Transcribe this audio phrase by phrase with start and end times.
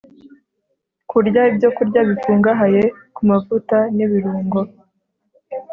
[1.09, 2.81] kurya ibyokurya bikungahaye
[3.15, 4.59] ku mavuta nibirungo